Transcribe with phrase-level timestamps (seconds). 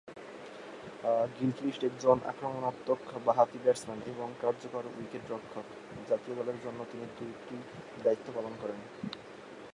[1.35, 5.65] Gilchrist একজন আক্রমণাত্মক বাঁহাতি ব্যাটসম্যান এবং কার্যকর উইকেট-রক্ষক,
[6.09, 7.55] জাতীয় দলের জন্য তিনি দু'টি
[8.03, 8.79] দায়িত্ব পালন করেন।